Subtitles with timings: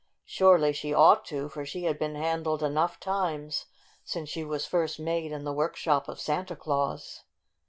[0.25, 3.67] Surely she ought to, for she had been handled enough times
[4.03, 7.23] since she was first made in the work shop of Santa Claus.